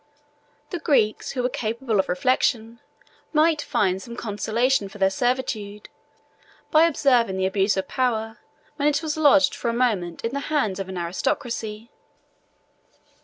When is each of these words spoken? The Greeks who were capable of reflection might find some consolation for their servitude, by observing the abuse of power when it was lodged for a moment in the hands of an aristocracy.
The 0.71 0.79
Greeks 0.79 1.33
who 1.33 1.43
were 1.43 1.49
capable 1.49 1.99
of 1.99 2.09
reflection 2.09 2.79
might 3.33 3.61
find 3.61 4.01
some 4.01 4.15
consolation 4.15 4.89
for 4.89 4.97
their 4.97 5.11
servitude, 5.11 5.89
by 6.71 6.85
observing 6.85 7.37
the 7.37 7.45
abuse 7.45 7.77
of 7.77 7.87
power 7.87 8.39
when 8.77 8.87
it 8.87 9.03
was 9.03 9.15
lodged 9.15 9.53
for 9.53 9.69
a 9.69 9.73
moment 9.73 10.23
in 10.25 10.31
the 10.33 10.39
hands 10.49 10.79
of 10.79 10.89
an 10.89 10.97
aristocracy. 10.97 11.91